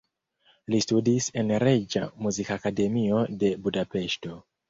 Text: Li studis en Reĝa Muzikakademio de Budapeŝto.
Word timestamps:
Li 0.75 0.79
studis 0.85 1.27
en 1.41 1.53
Reĝa 1.65 2.01
Muzikakademio 2.27 3.23
de 3.45 3.55
Budapeŝto. 3.67 4.43